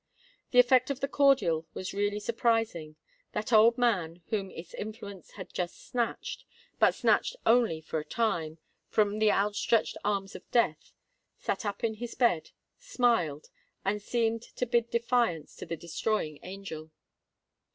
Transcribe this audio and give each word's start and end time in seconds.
The 0.49 0.57
effect 0.57 0.89
of 0.89 0.99
the 0.99 1.07
cordial 1.07 1.67
was 1.75 1.93
really 1.93 2.19
surprising: 2.19 2.95
that 3.33 3.53
old 3.53 3.77
man, 3.77 4.23
whom 4.29 4.49
its 4.49 4.73
influence 4.73 5.33
had 5.33 5.53
just 5.53 5.85
snatched—but 5.89 6.95
snatched 6.95 7.35
only 7.45 7.81
for 7.81 7.99
a 7.99 8.03
time—from 8.03 9.19
the 9.19 9.29
out 9.29 9.55
stretched 9.55 9.97
arms 10.03 10.33
of 10.35 10.49
death, 10.49 10.91
sate 11.37 11.67
up 11.67 11.83
in 11.83 11.93
his 11.93 12.15
bed, 12.15 12.49
smiled, 12.79 13.51
and 13.85 14.01
seemed 14.01 14.41
to 14.41 14.65
bid 14.65 14.89
defiance 14.89 15.55
to 15.57 15.67
the 15.67 15.77
destroying 15.77 16.39
angel. 16.41 16.89